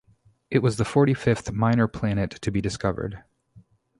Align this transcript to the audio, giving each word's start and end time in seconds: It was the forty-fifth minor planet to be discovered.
It 0.49 0.63
was 0.63 0.77
the 0.77 0.83
forty-fifth 0.83 1.51
minor 1.51 1.87
planet 1.87 2.31
to 2.41 2.49
be 2.49 2.59
discovered. 2.59 3.23